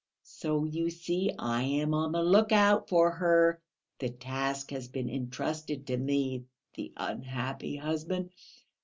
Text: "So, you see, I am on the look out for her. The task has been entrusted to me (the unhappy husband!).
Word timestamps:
"So, 0.23 0.63
you 0.65 0.89
see, 0.89 1.31
I 1.37 1.61
am 1.61 1.93
on 1.93 2.11
the 2.13 2.23
look 2.23 2.51
out 2.51 2.89
for 2.89 3.11
her. 3.11 3.61
The 3.99 4.09
task 4.09 4.71
has 4.71 4.87
been 4.87 5.07
entrusted 5.11 5.85
to 5.85 5.97
me 5.97 6.45
(the 6.73 6.91
unhappy 6.97 7.75
husband!). 7.75 8.31